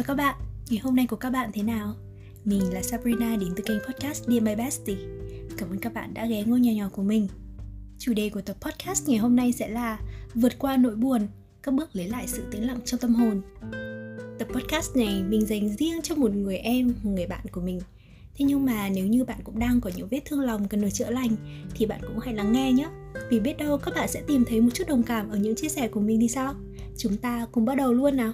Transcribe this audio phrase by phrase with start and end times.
[0.00, 0.34] Chào các bạn,
[0.70, 1.94] ngày hôm nay của các bạn thế nào?
[2.44, 4.96] Mình là Sabrina đến từ kênh podcast Dear My Bestie.
[5.56, 7.28] Cảm ơn các bạn đã ghé ngôi nhà nhỏ của mình.
[7.98, 10.00] Chủ đề của tập podcast ngày hôm nay sẽ là
[10.34, 11.28] Vượt qua nỗi buồn,
[11.62, 13.42] các bước lấy lại sự tĩnh lặng trong tâm hồn.
[14.38, 17.80] Tập podcast này mình dành riêng cho một người em, một người bạn của mình.
[18.34, 20.90] Thế nhưng mà nếu như bạn cũng đang có những vết thương lòng cần được
[20.90, 21.36] chữa lành
[21.74, 22.88] Thì bạn cũng hãy lắng nghe nhé.
[23.30, 25.68] Vì biết đâu các bạn sẽ tìm thấy một chút đồng cảm ở những chia
[25.68, 26.54] sẻ của mình thì sao?
[26.96, 28.32] Chúng ta cùng bắt đầu luôn nào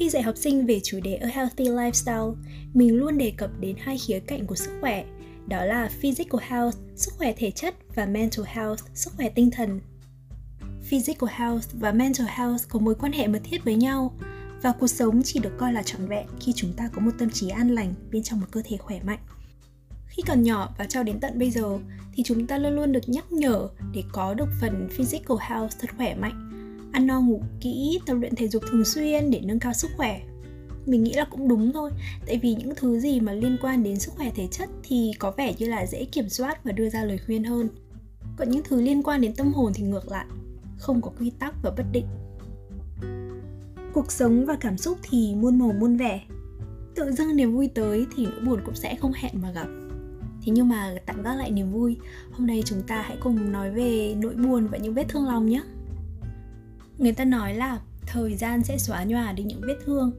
[0.00, 2.34] khi dạy học sinh về chủ đề A Healthy Lifestyle,
[2.74, 5.04] mình luôn đề cập đến hai khía cạnh của sức khỏe,
[5.48, 9.80] đó là Physical Health, sức khỏe thể chất và Mental Health, sức khỏe tinh thần.
[10.82, 14.16] Physical Health và Mental Health có mối quan hệ mật thiết với nhau
[14.62, 17.30] và cuộc sống chỉ được coi là trọn vẹn khi chúng ta có một tâm
[17.30, 19.20] trí an lành bên trong một cơ thể khỏe mạnh.
[20.06, 21.78] Khi còn nhỏ và cho đến tận bây giờ
[22.14, 25.90] thì chúng ta luôn luôn được nhắc nhở để có được phần physical health thật
[25.96, 26.49] khỏe mạnh
[26.92, 30.20] ăn no ngủ kỹ, tập luyện thể dục thường xuyên để nâng cao sức khỏe.
[30.86, 31.90] Mình nghĩ là cũng đúng thôi,
[32.26, 35.30] tại vì những thứ gì mà liên quan đến sức khỏe thể chất thì có
[35.30, 37.68] vẻ như là dễ kiểm soát và đưa ra lời khuyên hơn.
[38.36, 40.26] Còn những thứ liên quan đến tâm hồn thì ngược lại,
[40.78, 42.06] không có quy tắc và bất định.
[43.92, 46.20] Cuộc sống và cảm xúc thì muôn màu muôn vẻ.
[46.94, 49.66] Tự dưng niềm vui tới thì nỗi buồn cũng sẽ không hẹn mà gặp.
[50.42, 51.96] Thế nhưng mà tạm gác lại niềm vui,
[52.32, 55.46] hôm nay chúng ta hãy cùng nói về nỗi buồn và những vết thương lòng
[55.46, 55.62] nhé
[57.00, 60.12] người ta nói là thời gian sẽ xóa nhòa đi những vết thương.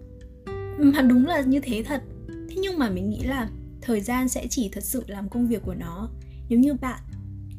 [0.79, 2.01] Mà đúng là như thế thật.
[2.27, 3.49] Thế nhưng mà mình nghĩ là
[3.81, 6.09] thời gian sẽ chỉ thật sự làm công việc của nó.
[6.49, 6.99] Nếu như bạn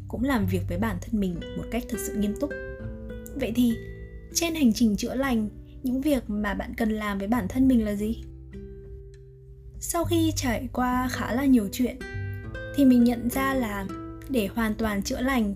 [0.08, 2.50] cũng làm việc với bản thân mình một cách thật sự nghiêm túc.
[3.34, 3.74] Vậy thì
[4.34, 5.48] trên hành trình chữa lành,
[5.82, 8.22] những việc mà bạn cần làm với bản thân mình là gì?
[9.80, 11.98] Sau khi trải qua khá là nhiều chuyện,
[12.76, 13.86] thì mình nhận ra là
[14.28, 15.54] để hoàn toàn chữa lành,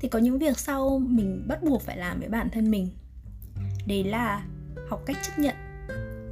[0.00, 2.88] thì có những việc sau mình bắt buộc phải làm với bản thân mình
[3.86, 4.46] đấy là
[4.88, 5.54] học cách chấp nhận,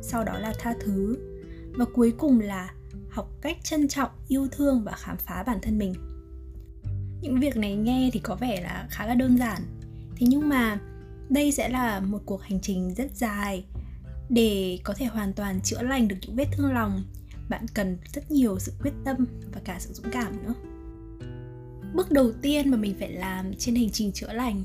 [0.02, 1.18] sau đó là tha thứ.
[1.72, 2.74] Và cuối cùng là
[3.10, 5.94] học cách trân trọng, yêu thương và khám phá bản thân mình.
[7.22, 9.62] Những việc này nghe thì có vẻ là khá là đơn giản.
[10.16, 10.78] Thế nhưng mà
[11.28, 13.64] đây sẽ là một cuộc hành trình rất dài.
[14.28, 17.04] Để có thể hoàn toàn chữa lành được những vết thương lòng,
[17.48, 20.54] bạn cần rất nhiều sự quyết tâm và cả sự dũng cảm nữa.
[21.94, 24.64] Bước đầu tiên mà mình phải làm trên hành trình chữa lành,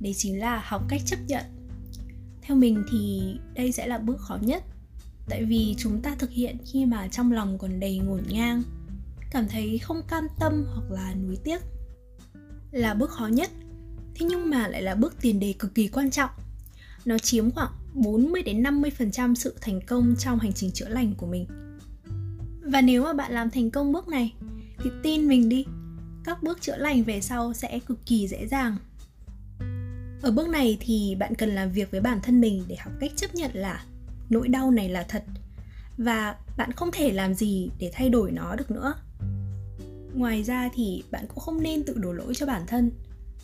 [0.00, 1.44] đấy chính là học cách chấp nhận
[2.48, 3.20] theo mình thì
[3.54, 4.62] đây sẽ là bước khó nhất
[5.28, 8.62] tại vì chúng ta thực hiện khi mà trong lòng còn đầy ngổn ngang
[9.30, 11.60] cảm thấy không cam tâm hoặc là nuối tiếc
[12.70, 13.50] là bước khó nhất.
[14.14, 16.30] Thế nhưng mà lại là bước tiền đề cực kỳ quan trọng.
[17.04, 21.26] Nó chiếm khoảng 40 đến 50% sự thành công trong hành trình chữa lành của
[21.26, 21.46] mình.
[22.62, 24.34] Và nếu mà bạn làm thành công bước này
[24.78, 25.66] thì tin mình đi,
[26.24, 28.76] các bước chữa lành về sau sẽ cực kỳ dễ dàng
[30.22, 33.12] ở bước này thì bạn cần làm việc với bản thân mình để học cách
[33.16, 33.84] chấp nhận là
[34.30, 35.24] nỗi đau này là thật
[35.98, 38.94] và bạn không thể làm gì để thay đổi nó được nữa.
[40.14, 42.90] Ngoài ra thì bạn cũng không nên tự đổ lỗi cho bản thân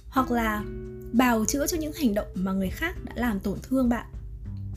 [0.08, 0.64] hoặc là
[1.12, 4.06] bào chữa cho những hành động mà người khác đã làm tổn thương bạn.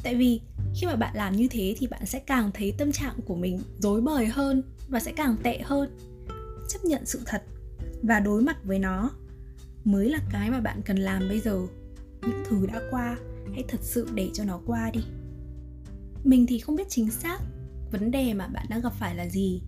[0.04, 0.42] Tại vì
[0.76, 3.62] khi mà bạn làm như thế thì bạn sẽ càng thấy tâm trạng của mình
[3.80, 5.98] dối bời hơn và sẽ càng tệ hơn.
[6.70, 7.44] Chấp nhận sự thật
[8.04, 9.12] và đối mặt với nó
[9.84, 11.62] mới là cái mà bạn cần làm bây giờ
[12.22, 13.18] những thứ đã qua,
[13.54, 15.02] hãy thật sự để cho nó qua đi.
[16.24, 17.38] Mình thì không biết chính xác
[17.92, 19.62] vấn đề mà bạn đang gặp phải là gì.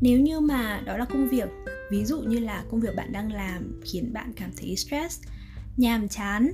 [0.00, 1.48] Nếu như mà đó là công việc,
[1.90, 5.20] ví dụ như là công việc bạn đang làm khiến bạn cảm thấy stress,
[5.76, 6.52] nhàm chán,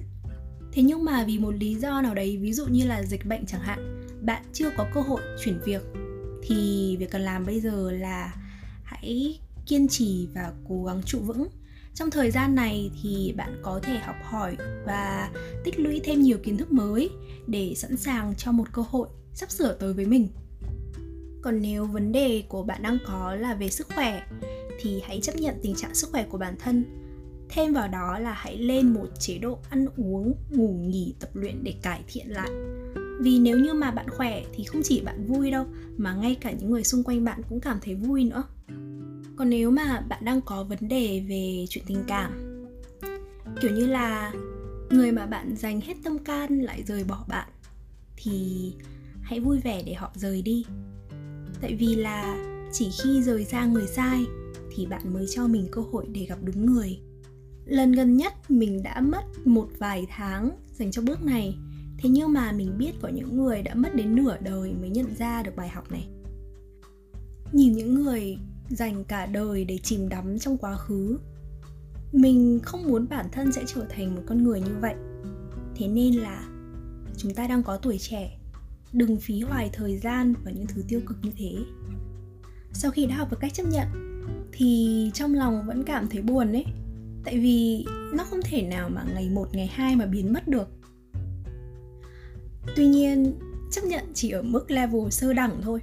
[0.73, 3.47] thế nhưng mà vì một lý do nào đấy, ví dụ như là dịch bệnh
[3.47, 5.83] chẳng hạn, bạn chưa có cơ hội chuyển việc,
[6.43, 8.35] thì việc cần làm bây giờ là
[8.85, 11.49] hãy kiên trì và cố gắng trụ vững
[11.95, 14.57] trong thời gian này thì bạn có thể học hỏi
[14.87, 15.31] và
[15.65, 17.11] tích lũy thêm nhiều kiến thức mới
[17.47, 20.29] để sẵn sàng cho một cơ hội sắp sửa tới với mình.
[21.43, 24.27] Còn nếu vấn đề của bạn đang có là về sức khỏe,
[24.81, 26.85] thì hãy chấp nhận tình trạng sức khỏe của bản thân.
[27.49, 31.65] Thêm vào đó là hãy lên một chế độ ăn uống, ngủ nghỉ, tập luyện
[31.65, 32.51] để cải thiện lại.
[33.21, 35.67] Vì nếu như mà bạn khỏe thì không chỉ bạn vui đâu,
[35.97, 38.43] mà ngay cả những người xung quanh bạn cũng cảm thấy vui nữa
[39.37, 42.65] còn nếu mà bạn đang có vấn đề về chuyện tình cảm,
[43.61, 44.33] kiểu như là
[44.91, 47.49] người mà bạn dành hết tâm can lại rời bỏ bạn,
[48.17, 48.73] thì
[49.23, 50.65] hãy vui vẻ để họ rời đi.
[51.61, 52.37] Tại vì là
[52.73, 54.25] chỉ khi rời xa người sai
[54.75, 56.99] thì bạn mới cho mình cơ hội để gặp đúng người.
[57.65, 61.57] Lần gần nhất mình đã mất một vài tháng dành cho bước này,
[61.99, 65.15] thế nhưng mà mình biết có những người đã mất đến nửa đời mới nhận
[65.19, 66.09] ra được bài học này.
[67.53, 71.19] Nhìn những người dành cả đời để chìm đắm trong quá khứ.
[72.13, 74.95] Mình không muốn bản thân sẽ trở thành một con người như vậy.
[75.77, 76.49] Thế nên là
[77.17, 78.39] chúng ta đang có tuổi trẻ,
[78.93, 81.57] đừng phí hoài thời gian vào những thứ tiêu cực như thế.
[82.73, 83.87] Sau khi đã học được cách chấp nhận,
[84.53, 86.65] thì trong lòng vẫn cảm thấy buồn đấy
[87.25, 90.69] tại vì nó không thể nào mà ngày một, ngày hai mà biến mất được.
[92.77, 93.39] Tuy nhiên,
[93.73, 95.81] chấp nhận chỉ ở mức level sơ đẳng thôi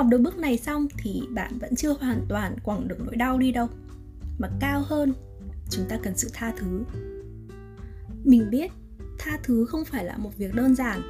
[0.00, 3.38] học được bước này xong thì bạn vẫn chưa hoàn toàn quẳng được nỗi đau
[3.38, 3.68] đi đâu,
[4.38, 5.12] mà cao hơn,
[5.70, 6.84] chúng ta cần sự tha thứ.
[8.24, 8.70] Mình biết,
[9.18, 11.02] tha thứ không phải là một việc đơn giản.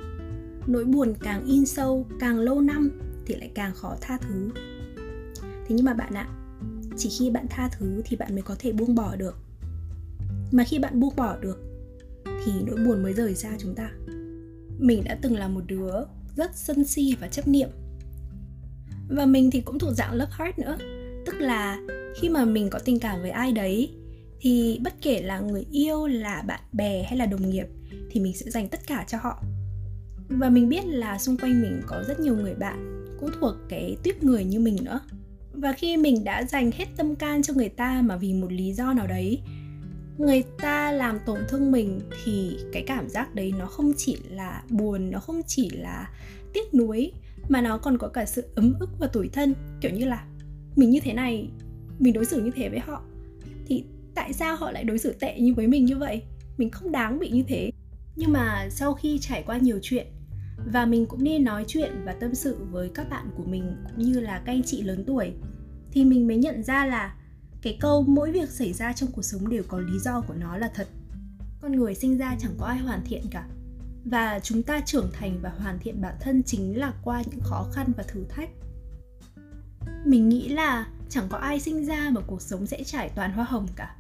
[0.67, 4.51] Nỗi buồn càng in sâu, càng lâu năm thì lại càng khó tha thứ.
[5.43, 6.29] Thế nhưng mà bạn ạ,
[6.97, 9.37] chỉ khi bạn tha thứ thì bạn mới có thể buông bỏ được.
[10.53, 11.59] Mà khi bạn buông bỏ được
[12.45, 13.91] thì nỗi buồn mới rời xa chúng ta.
[14.79, 15.93] Mình đã từng là một đứa
[16.37, 17.69] rất sân si và chấp niệm
[19.11, 20.79] và mình thì cũng thuộc dạng love heart nữa.
[21.27, 21.79] Tức là
[22.21, 23.91] khi mà mình có tình cảm với ai đấy,
[24.41, 27.67] thì bất kể là người yêu, là bạn bè hay là đồng nghiệp,
[28.11, 29.43] thì mình sẽ dành tất cả cho họ.
[30.29, 33.97] Và mình biết là xung quanh mình có rất nhiều người bạn cũng thuộc cái
[34.03, 35.01] tuyết người như mình nữa.
[35.53, 38.73] Và khi mình đã dành hết tâm can cho người ta mà vì một lý
[38.73, 39.41] do nào đấy,
[40.19, 44.63] người ta làm tổn thương mình, thì cái cảm giác đấy nó không chỉ là
[44.71, 46.11] buồn, nó không chỉ là
[46.53, 47.13] tiếc nuối
[47.51, 50.25] mà nó còn có cả sự ấm ức và tủi thân, kiểu như là,
[50.77, 51.49] mình như thế này,
[51.99, 53.03] mình đối xử như thế với họ,
[53.67, 56.23] thì tại sao họ lại đối xử tệ như với mình như vậy?
[56.59, 57.71] Mình không đáng bị như thế.
[58.17, 60.07] Nhưng mà sau khi trải qua nhiều chuyện,
[60.73, 64.05] và mình cũng đi nói chuyện và tâm sự với các bạn của mình cũng
[64.05, 65.33] như là các anh chị lớn tuổi,
[65.93, 67.17] thì mình mới nhận ra là
[67.63, 70.57] cái câu mỗi việc xảy ra trong cuộc sống đều có lý do của nó
[70.57, 70.89] là thật.
[71.61, 73.49] Con người sinh ra chẳng có ai hoàn thiện cả
[74.05, 77.67] và chúng ta trưởng thành và hoàn thiện bản thân chính là qua những khó
[77.73, 78.51] khăn và thử thách.
[80.05, 83.45] Mình nghĩ là chẳng có ai sinh ra mà cuộc sống sẽ trải toàn hoa
[83.45, 83.97] hồng cả.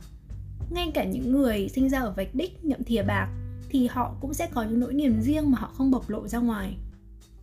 [0.70, 3.28] Ngay cả những người sinh ra ở vạch đích, nhậm thìa bạc
[3.68, 6.38] thì họ cũng sẽ có những nỗi niềm riêng mà họ không bộc lộ ra
[6.38, 6.76] ngoài.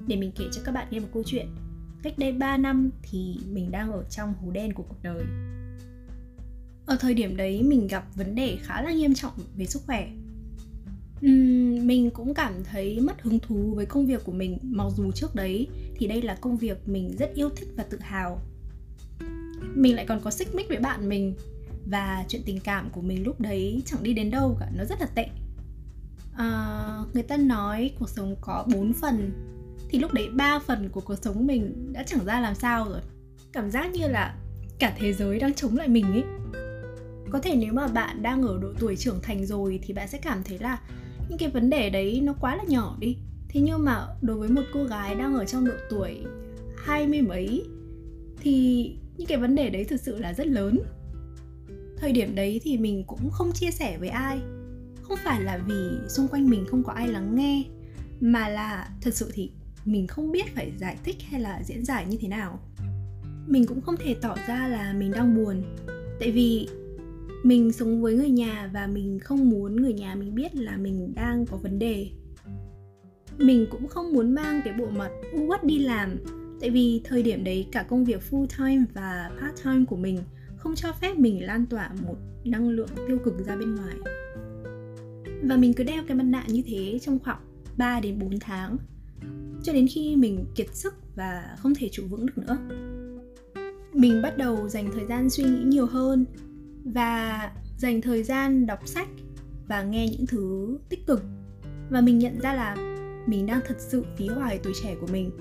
[0.08, 1.48] Để mình kể cho các bạn nghe một câu chuyện.
[2.04, 5.24] Cách đây 3 năm thì mình đang ở trong hố đen của cuộc đời.
[6.86, 10.10] Ở thời điểm đấy, mình gặp vấn đề khá là nghiêm trọng về sức khỏe
[11.26, 15.12] uhm, mình cũng cảm thấy mất hứng thú với công việc của mình mặc dù
[15.12, 18.42] trước đấy thì đây là công việc mình rất yêu thích và tự hào.
[19.76, 21.36] Mình lại còn có xích mích với bạn mình
[21.86, 25.02] và chuyện tình cảm của mình lúc đấy chẳng đi đến đâu cả nó rất
[25.02, 25.28] là tệ.
[26.34, 29.32] À, người ta nói cuộc sống có 4 phần
[29.90, 33.02] thì lúc đấy ba phần của cuộc sống mình đã chẳng ra làm sao rồi.
[33.52, 34.36] Cảm giác như là
[34.80, 36.24] cả thế giới đang chống lại mình ấy.
[37.30, 40.18] Có thể nếu mà bạn đang ở độ tuổi trưởng thành rồi thì bạn sẽ
[40.18, 40.80] cảm thấy là
[41.30, 43.18] những cái vấn đề đấy nó quá là nhỏ đi.
[43.50, 46.24] Thế nhưng mà đối với một cô gái đang ở trong độ tuổi
[46.78, 47.64] hai mươi mấy
[48.40, 50.80] thì những cái vấn đề đấy thực sự là rất lớn.
[51.98, 54.40] Thời điểm đấy thì mình cũng không chia sẻ với ai.
[55.02, 57.64] Không phải là vì xung quanh mình không có ai lắng nghe,
[58.20, 59.52] mà là thật sự thì
[59.86, 62.60] mình không biết phải giải thích hay là diễn giải như thế nào.
[63.48, 65.64] Mình cũng không thể tỏ ra là mình đang buồn.
[66.20, 66.68] Tại vì
[67.44, 71.14] mình sống với người nhà và mình không muốn người nhà mình biết là mình
[71.16, 72.10] đang có vấn đề.
[73.38, 76.16] Mình cũng không muốn mang cái bộ mặt u uất đi làm,
[76.62, 80.20] tại vì thời điểm đấy cả công việc full time và part time của mình
[80.58, 82.16] không cho phép mình lan tỏa một
[82.46, 83.96] năng lượng tiêu cực ra bên ngoài.
[85.44, 87.42] Và mình cứ đeo cái mặt nạ như thế trong khoảng
[87.78, 88.78] 3 đến 4 tháng,
[89.64, 92.58] cho đến khi mình kiệt sức và không thể trụ vững được nữa.
[93.94, 96.26] Mình bắt đầu dành thời gian suy nghĩ nhiều hơn
[96.86, 99.08] và dành thời gian đọc sách
[99.68, 101.24] và nghe những thứ tích cực.
[101.90, 102.76] Và mình nhận ra là
[103.28, 105.32] mình đang thật sự phí hoài tuổi trẻ của mình.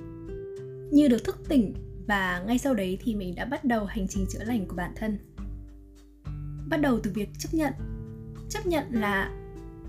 [0.92, 1.74] Như được thức tỉnh
[2.06, 4.92] và ngay sau đấy thì mình đã bắt đầu hành trình chữa lành của bản
[4.96, 5.18] thân.
[6.68, 7.72] Bắt đầu từ việc chấp nhận.
[8.48, 9.30] Chấp nhận là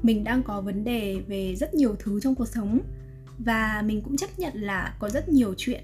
[0.04, 2.80] mình đang có vấn đề về rất nhiều thứ trong cuộc sống
[3.40, 5.84] và mình cũng chấp nhận là có rất nhiều chuyện.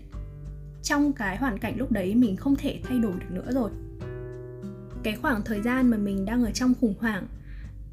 [0.84, 3.72] Trong cái hoàn cảnh lúc đấy mình không thể thay đổi được nữa rồi
[5.04, 7.28] cái khoảng thời gian mà mình đang ở trong khủng hoảng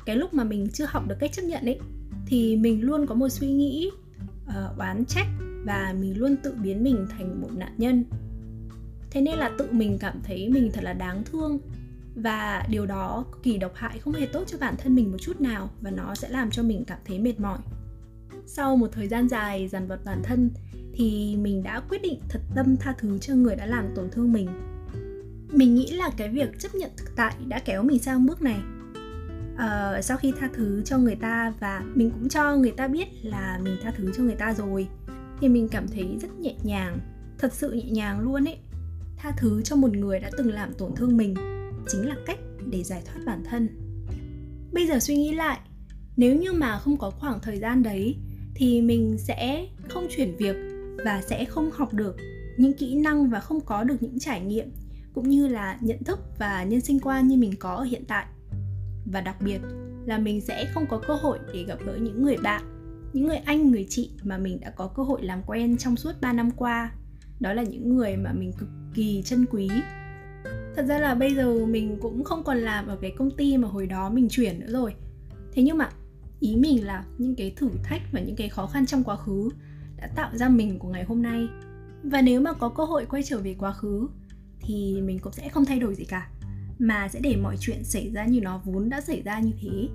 [0.07, 1.79] cái lúc mà mình chưa học được cách chấp nhận ấy
[2.27, 3.91] thì mình luôn có một suy nghĩ
[4.47, 5.27] uh, oán trách
[5.65, 8.05] và mình luôn tự biến mình thành một nạn nhân.
[9.11, 11.59] Thế nên là tự mình cảm thấy mình thật là đáng thương
[12.15, 15.19] và điều đó cực kỳ độc hại không hề tốt cho bản thân mình một
[15.21, 17.59] chút nào và nó sẽ làm cho mình cảm thấy mệt mỏi.
[18.47, 20.51] Sau một thời gian dài dằn vặt bản thân
[20.95, 24.33] thì mình đã quyết định thật tâm tha thứ cho người đã làm tổn thương
[24.33, 24.49] mình
[25.53, 28.61] mình nghĩ là cái việc chấp nhận thực tại đã kéo mình sang bước này.
[29.55, 33.09] Uh, sau khi tha thứ cho người ta và mình cũng cho người ta biết
[33.23, 34.89] là mình tha thứ cho người ta rồi
[35.41, 36.99] thì mình cảm thấy rất nhẹ nhàng
[37.39, 38.57] thật sự nhẹ nhàng luôn ấy.
[39.17, 41.35] Tha thứ cho một người đã từng làm tổn thương mình
[41.89, 42.39] chính là cách
[42.71, 43.69] để giải thoát bản thân.
[44.73, 45.61] Bây giờ suy nghĩ lại
[46.17, 48.17] nếu như mà không có khoảng thời gian đấy
[48.55, 50.57] thì mình sẽ không chuyển việc
[51.05, 52.17] và sẽ không học được
[52.57, 54.71] những kỹ năng và không có được những trải nghiệm
[55.15, 58.27] cũng như là nhận thức và nhân sinh quan như mình có ở hiện tại.
[59.13, 59.61] Và đặc biệt
[60.07, 62.63] là mình sẽ không có cơ hội để gặp gỡ những người bạn,
[63.13, 66.13] những người anh, người chị mà mình đã có cơ hội làm quen trong suốt
[66.21, 66.93] 3 năm qua.
[67.41, 69.71] Đó là những người mà mình cực kỳ trân quý.
[70.77, 73.69] Thật ra là bây giờ mình cũng không còn làm ở cái công ty mà
[73.69, 74.95] hồi đó mình chuyển nữa rồi.
[75.53, 75.91] Thế nhưng mà
[76.41, 79.49] ý mình là những cái thử thách và những cái khó khăn trong quá khứ
[79.97, 81.49] đã tạo ra mình của ngày hôm nay.
[82.03, 84.09] Và nếu mà có cơ hội quay trở về quá khứ
[84.61, 86.29] thì mình cũng sẽ không thay đổi gì cả.
[86.79, 89.89] Mà sẽ để mọi chuyện xảy ra như nó vốn đã xảy ra như thế.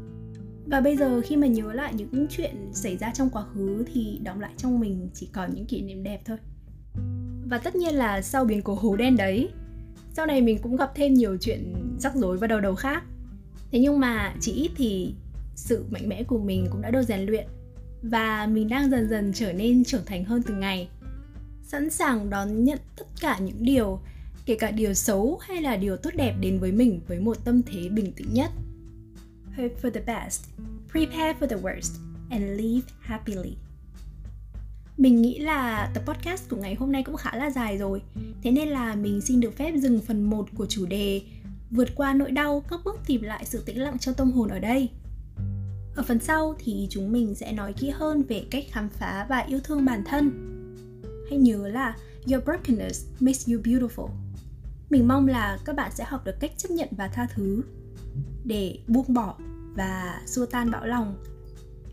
[0.66, 4.20] Và bây giờ khi mà nhớ lại những chuyện xảy ra trong quá khứ thì
[4.24, 6.38] đọng lại trong mình chỉ còn những kỷ niệm đẹp thôi.
[7.50, 9.50] Và tất nhiên là sau biến cố hố đen đấy,
[10.14, 13.04] sau này mình cũng gặp thêm nhiều chuyện rắc rối và đầu đầu khác.
[13.72, 15.14] Thế nhưng mà chỉ ít thì
[15.56, 17.48] sự mạnh mẽ của mình cũng đã được rèn luyện.
[18.02, 20.90] Và mình đang dần dần trở nên trưởng thành hơn từng ngày.
[21.64, 24.00] Sẵn sàng đón nhận tất cả những điều
[24.46, 27.62] kể cả điều xấu hay là điều tốt đẹp đến với mình với một tâm
[27.64, 28.52] thế bình tĩnh nhất.
[29.58, 30.46] Hope for the best.
[30.92, 32.00] Prepare for the worst
[32.30, 33.56] and live happily.
[34.98, 38.02] Mình nghĩ là tập podcast của ngày hôm nay cũng khá là dài rồi.
[38.44, 41.22] Thế nên là mình xin được phép dừng phần 1 của chủ đề
[41.72, 44.60] Vượt qua nỗi đau, các bước tìm lại sự tĩnh lặng cho tâm hồn ở
[44.60, 44.90] đây.
[45.96, 49.40] Ở phần sau thì chúng mình sẽ nói kỹ hơn về cách khám phá và
[49.40, 50.32] yêu thương bản thân.
[51.30, 51.96] Hãy nhớ là
[52.32, 54.25] Your brokenness makes you beautiful.
[54.90, 57.64] Mình mong là các bạn sẽ học được cách chấp nhận và tha thứ
[58.44, 59.36] Để buông bỏ
[59.76, 61.24] và xua tan bão lòng.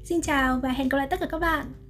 [0.05, 1.82] Xin chào và hẹn gặp lại tất cả các bạn!